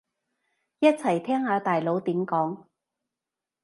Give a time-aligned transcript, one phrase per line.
[0.79, 2.65] 一齊聽下大佬點講